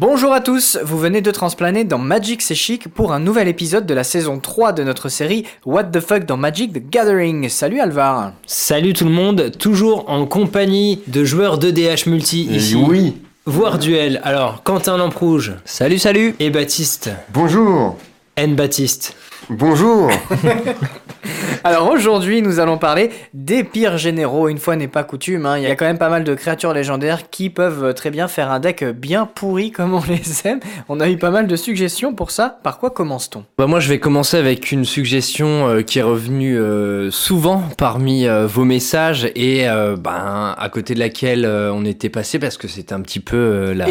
[0.00, 3.84] Bonjour à tous, vous venez de transplaner dans Magic C'est Chic pour un nouvel épisode
[3.84, 7.48] de la saison 3 de notre série What the Fuck dans Magic the Gathering.
[7.48, 12.76] Salut Alvar Salut tout le monde, toujours en compagnie de joueurs de DH multi ici.
[12.76, 13.16] Oui.
[13.44, 14.20] Voire duel.
[14.22, 15.54] Alors, Quentin Lamprouge.
[15.64, 17.10] Salut, salut Et Baptiste.
[17.34, 17.96] Bonjour.
[18.36, 19.16] N Baptiste.
[19.50, 20.12] Bonjour.
[21.64, 24.48] Alors aujourd'hui, nous allons parler des pires généraux.
[24.48, 25.58] Une fois n'est pas coutume, hein.
[25.58, 28.50] il y a quand même pas mal de créatures légendaires qui peuvent très bien faire
[28.50, 30.60] un deck bien pourri comme on les aime.
[30.88, 32.58] On a eu pas mal de suggestions pour ça.
[32.62, 33.44] Par quoi commence-t-on?
[33.56, 38.26] Bah Moi, je vais commencer avec une suggestion euh, qui est revenue euh, souvent parmi
[38.26, 39.66] euh, vos messages et
[39.98, 43.86] ben, à côté de laquelle on était passé parce que c'était un petit peu la,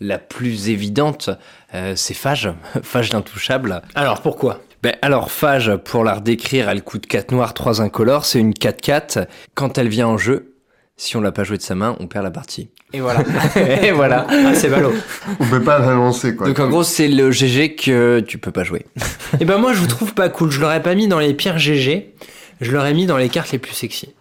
[0.00, 1.30] la plus évidente.
[1.94, 2.50] c'est Phage,
[2.82, 3.82] Phage l'intouchable.
[3.94, 4.60] Alors pourquoi?
[4.84, 9.28] Ben, alors, Phage, pour la redécrire, elle coûte 4 noirs, 3 incolores, c'est une 4-4.
[9.54, 10.56] Quand elle vient en jeu,
[10.98, 12.68] si on l'a pas joué de sa main, on perd la partie.
[12.92, 13.20] Et voilà.
[13.82, 14.26] et voilà.
[14.28, 14.92] Ah, c'est ballot.
[15.40, 16.48] On peut pas l'annoncer, quoi.
[16.48, 18.84] Donc en gros, c'est le GG que tu peux pas jouer.
[18.96, 19.00] et
[19.40, 20.50] eh ben moi, je vous trouve pas cool.
[20.50, 22.14] Je l'aurais pas mis dans les pires GG.
[22.60, 24.14] Je l'aurais mis dans les cartes les plus sexy.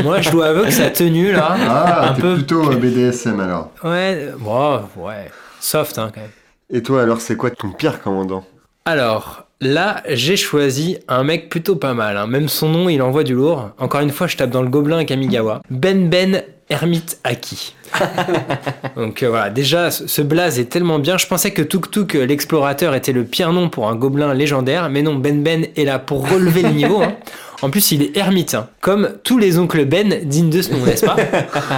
[0.00, 3.72] Moi, je dois avouer que sa tenue là, ah, un peu plutôt BDSM alors.
[3.82, 5.28] Ouais, bon, ouais,
[5.58, 6.30] soft hein, quand même.
[6.70, 8.44] Et toi, alors, c'est quoi ton pire commandant?
[8.84, 12.16] Alors, Là, j'ai choisi un mec plutôt pas mal.
[12.16, 12.26] Hein.
[12.26, 13.70] Même son nom, il envoie du lourd.
[13.78, 15.62] Encore une fois, je tape dans le gobelin Kamigawa.
[15.70, 17.74] Ben Ben Hermite Aki.
[18.96, 21.18] Donc euh, voilà, déjà, ce blaze est tellement bien.
[21.18, 24.88] Je pensais que Tuk Tuk, euh, l'explorateur, était le pire nom pour un gobelin légendaire.
[24.90, 27.02] Mais non, Ben Ben est là pour relever le niveau.
[27.02, 27.14] Hein.
[27.62, 28.68] En plus, il est ermite, hein.
[28.80, 31.16] comme tous les oncles Ben dignes de ce nom, n'est-ce pas?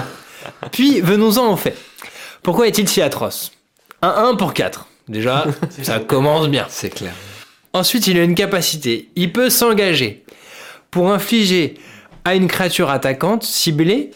[0.73, 1.77] Puis, venons-en au fait.
[2.43, 3.53] Pourquoi est-il si atroce?
[4.03, 4.87] Un 1 pour 4.
[5.09, 5.45] Déjà,
[5.83, 6.67] ça commence bien.
[6.69, 7.13] C'est clair.
[7.77, 9.11] Ensuite, il a une capacité.
[9.17, 10.25] Il peut s'engager
[10.91, 11.75] pour infliger
[12.25, 14.13] à une créature attaquante ciblée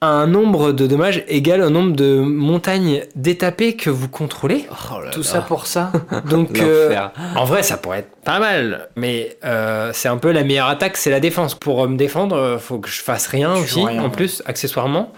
[0.00, 4.64] un nombre de dommages égal au nombre de montagnes détapées que vous contrôlez.
[4.70, 5.92] Oh Tout ça pour ça.
[6.30, 6.96] Donc, euh,
[7.36, 8.88] en vrai, ça pourrait être pas mal.
[8.96, 11.54] Mais euh, c'est un peu la meilleure attaque, c'est la défense.
[11.54, 15.12] Pour me défendre, faut que je fasse rien aussi, en plus, accessoirement.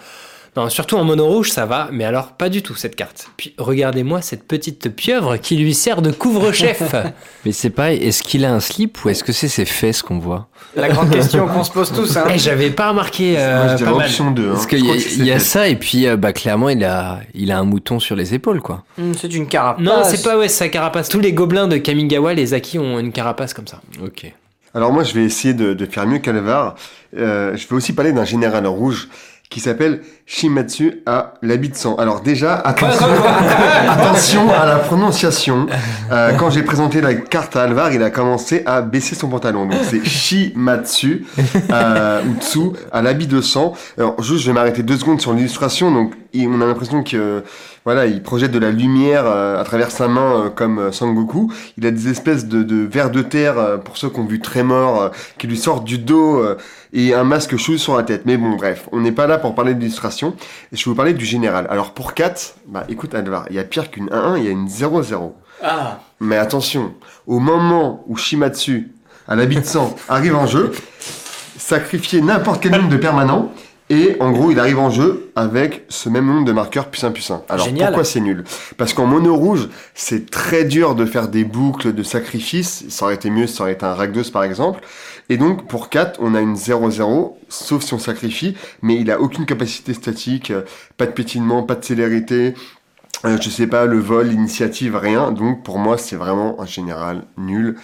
[0.56, 3.28] Non, surtout en mono rouge, ça va, mais alors pas du tout cette carte.
[3.36, 6.94] Puis regardez-moi cette petite pieuvre qui lui sert de couvre-chef.
[7.44, 10.18] mais c'est pas, est-ce qu'il a un slip ou est-ce que c'est ses fesses qu'on
[10.18, 10.48] voit?
[10.76, 12.16] La grande question qu'on se pose tous.
[12.16, 12.26] Hein.
[12.28, 13.34] Et eh, J'avais pas remarqué.
[13.36, 14.08] Euh, pas.
[14.30, 14.48] 2.
[14.48, 14.52] Hein.
[14.52, 17.64] Parce qu'il y, a, ça et puis euh, bah clairement il a, il a un
[17.64, 18.84] mouton sur les épaules quoi.
[18.96, 19.84] Hmm, c'est une carapace.
[19.84, 21.08] Non, c'est pas ouais, sa carapace.
[21.08, 23.80] Tous les gobelins de Kamigawa, les Aki ont une carapace comme ça.
[24.02, 24.32] Ok.
[24.74, 26.76] Alors moi je vais essayer de, faire mieux qu'Alvar.
[27.16, 29.08] Euh, je vais aussi parler d'un général rouge
[29.50, 31.94] qui s'appelle Shimatsu à l'habit de sang.
[31.96, 33.06] Alors déjà, attention,
[33.88, 35.66] attention à la prononciation.
[36.10, 39.66] Euh, quand j'ai présenté la carte à Alvar, il a commencé à baisser son pantalon.
[39.66, 41.26] Donc c'est Shimatsu
[41.70, 42.60] euh, ou Tsu
[42.90, 43.74] à l'habit de sang.
[43.96, 45.92] Alors juste, je vais m'arrêter deux secondes sur l'illustration.
[45.92, 47.44] Donc on a l'impression que
[47.84, 51.52] voilà, il projette de la lumière euh, à travers sa main euh, comme euh, Sangoku.
[51.76, 55.10] Il a des espèces de, de vers de terre pour ceux qui ont vu Trémor
[55.38, 56.42] qui lui sortent du dos
[56.92, 58.22] et un masque chou sur la tête.
[58.24, 60.34] Mais bon, bref, on n'est pas là pour parler d'illustration.
[60.72, 61.66] Je vais vous parler du général.
[61.68, 64.50] Alors pour 4, bah écoute Alvar, il y a pire qu'une 1-1, il y a
[64.50, 65.32] une 0-0.
[65.62, 66.00] Ah.
[66.20, 66.94] Mais attention,
[67.26, 68.92] au moment où Shimatsu,
[69.28, 70.72] à l'habit de sang, arrive en jeu,
[71.58, 73.52] sacrifier n'importe quel nombre de permanents
[73.94, 77.12] et en gros, il arrive en jeu avec ce même nombre de marqueurs plus 1
[77.12, 77.42] plus 1.
[77.48, 78.42] Alors pourquoi c'est nul?
[78.76, 82.84] Parce qu'en mono rouge, c'est très dur de faire des boucles de sacrifices.
[82.88, 84.80] Ça aurait été mieux si ça aurait été un Ragdos par exemple.
[85.28, 89.20] Et donc pour 4, on a une 0-0, sauf si on sacrifie, mais il a
[89.20, 90.62] aucune capacité statique, euh,
[90.96, 92.54] pas de pétinement, pas de célérité,
[93.24, 95.30] euh, je sais pas, le vol, l'initiative, rien.
[95.30, 97.76] Donc pour moi, c'est vraiment un général nul.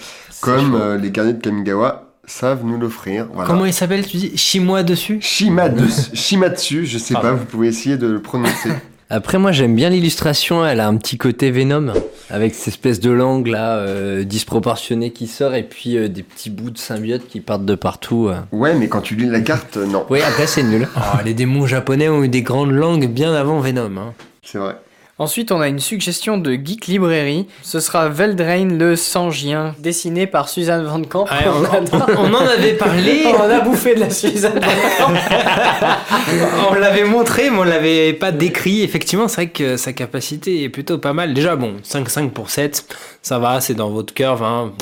[0.43, 3.27] Comme euh, les gardiens de Kamigawa, savent nous l'offrir.
[3.47, 8.07] Comment il s'appelle Tu dis Chimois dessus Shimatsu, je sais pas, vous pouvez essayer de
[8.07, 8.71] le prononcer.
[9.13, 11.93] Après, moi j'aime bien l'illustration, elle a un petit côté Venom,
[12.31, 16.49] avec cette espèce de langue là, euh, disproportionnée qui sort, et puis euh, des petits
[16.49, 18.29] bouts de symbiote qui partent de partout.
[18.29, 18.37] Euh.
[18.53, 20.07] Ouais, mais quand tu lis la carte, non.
[20.11, 20.87] Oui, après c'est nul.
[20.97, 23.97] Oh, les démons japonais ont eu des grandes langues bien avant Venom.
[23.99, 24.15] Hein.
[24.45, 24.77] C'est vrai.
[25.21, 27.47] Ensuite, on a une suggestion de Geek Librairie.
[27.63, 31.27] Ce sera Veldrain le Sangien, dessiné par Suzanne Van Camp.
[31.29, 31.41] Ah,
[32.17, 33.25] on, en avait parlé.
[33.39, 34.61] on a bouffé de la Suzanne Van
[34.99, 35.13] Camp.
[36.71, 38.81] on l'avait montré, mais on l'avait pas décrit.
[38.81, 41.35] Effectivement, c'est vrai que sa capacité est plutôt pas mal.
[41.35, 42.87] Déjà, bon, 5-5 pour 7,
[43.21, 44.43] ça va, c'est dans votre curve.
[44.43, 44.73] Hein.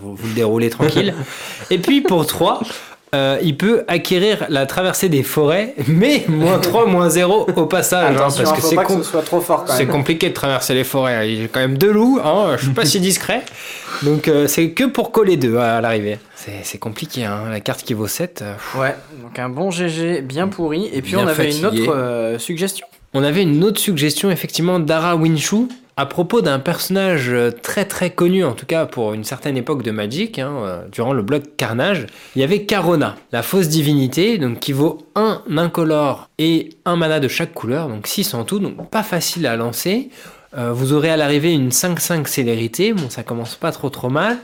[0.00, 1.12] vous, vous le déroulez tranquille.
[1.70, 2.60] Et puis pour 3,
[3.14, 8.16] euh, il peut acquérir la traversée des forêts, mais moins 3, moins 0 au passage.
[8.16, 8.62] Hein, parce que
[9.66, 11.30] c'est compliqué de traverser les forêts.
[11.30, 13.42] Il y a quand même deux loups, hein, je suis pas si discret.
[14.02, 16.18] Donc euh, c'est que pour coller deux à, l'arrivée.
[16.62, 18.42] C'est compliqué, hein, la carte qui vaut 7.
[18.42, 20.88] Euh, ouais, donc un bon GG bien pourri.
[20.92, 22.86] Et puis on avait une autre suggestion.
[23.14, 25.68] On avait une autre suggestion, effectivement, d'Ara Winshu.
[26.02, 27.32] À propos d'un personnage
[27.62, 31.12] très très connu, en tout cas pour une certaine époque de Magic, hein, euh, durant
[31.12, 32.06] le bloc Carnage.
[32.34, 37.20] Il y avait Carona, la fausse divinité, donc qui vaut un incolore et un mana
[37.20, 40.10] de chaque couleur, donc 6 en tout, donc pas facile à lancer.
[40.56, 44.36] Euh, vous aurez à l'arrivée une 5-5 célérité, bon ça commence pas trop trop mal.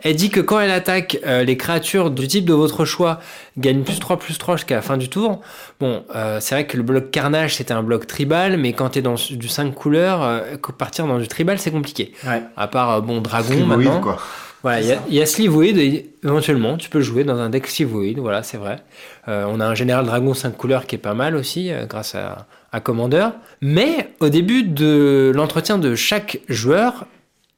[0.00, 3.20] Elle dit que quand elle attaque, euh, les créatures du type de votre choix
[3.58, 5.40] gagnent plus 3 plus 3 jusqu'à la fin du tour.
[5.78, 8.98] Bon, euh, c'est vrai que le bloc carnage c'était un bloc tribal, mais quand tu
[8.98, 10.42] es dans du 5 couleurs,
[10.76, 12.12] partir dans du tribal c'est compliqué.
[12.26, 12.42] Ouais.
[12.56, 14.00] À part, bon, dragon maintenant.
[14.00, 14.18] quoi.
[14.62, 17.66] Voilà, il y a, y a Slivoid, et éventuellement, tu peux jouer dans un deck
[17.66, 18.82] Slivoid, voilà, c'est vrai.
[19.26, 22.80] on a un général dragon 5 couleurs qui est pas mal aussi, grâce à, à
[22.80, 23.28] Commander.
[23.60, 27.06] Mais au début de l'entretien de chaque joueur,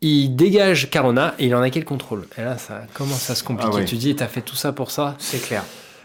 [0.00, 2.26] il dégage Carona et il en a quel contrôle.
[2.36, 3.78] Et là, ça commence à se compliquer.
[3.80, 5.64] Ah Tu dis, t'as fait tout ça pour ça C'est clair.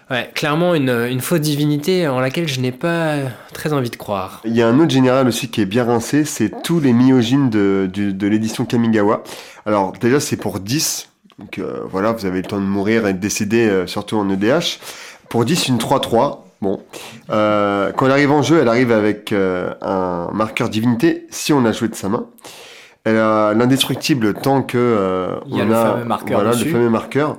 [0.10, 3.16] Ouais, clairement une, une fausse divinité en laquelle je n'ai pas
[3.54, 4.42] très envie de croire.
[4.44, 7.50] Il y a un autre général aussi qui est bien rincé, c'est tous les myogines
[7.50, 9.24] de, de, l'édition Kamigawa.
[9.66, 13.14] Alors déjà c'est pour 10, donc euh, voilà, vous avez le temps de mourir et
[13.14, 14.80] de décéder, euh, surtout en EDH.
[15.30, 16.82] Pour 10, une 3-3, Bon,
[17.30, 21.64] euh, quand elle arrive en jeu, elle arrive avec euh, un marqueur divinité si on
[21.64, 22.26] a joué de sa main.
[23.06, 26.58] Elle a l'indestructible tant que euh, Il y a on le a fameux marqueur voilà,
[26.58, 27.38] le fameux marqueur.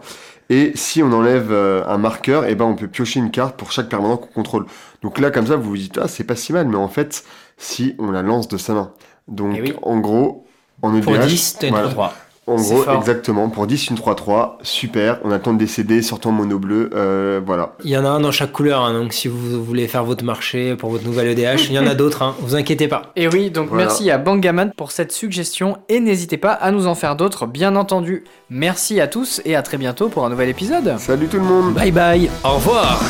[0.51, 3.73] Et si on enlève un marqueur, et eh ben on peut piocher une carte pour
[3.73, 4.67] chaque permanent qu'on contrôle.
[5.01, 7.25] Donc là, comme ça, vous vous dites ah c'est pas si mal, mais en fait,
[7.57, 8.93] si on la lance de sa main.
[9.29, 10.45] Donc eh en gros,
[10.83, 12.15] en EDH, pour 10, t'as une 3
[12.51, 13.49] en gros, exactement.
[13.49, 15.19] Pour 10, une 3-3, super.
[15.25, 16.91] On attend de décéder, surtout en mono bleu.
[16.95, 17.75] Euh, voilà.
[17.85, 20.25] Il y en a un dans chaque couleur, hein, donc si vous voulez faire votre
[20.25, 23.13] marché pour votre nouvelle EDH, il y en a d'autres, hein, vous inquiétez pas.
[23.17, 26.95] Et oui, donc merci à Bangaman pour cette suggestion et n'hésitez pas à nous en
[26.95, 28.25] faire d'autres, bien entendu.
[28.49, 30.95] Merci à tous et à très bientôt pour un nouvel épisode.
[30.99, 31.75] Salut tout le monde.
[31.75, 32.31] Bye bye.
[32.45, 33.01] Au revoir.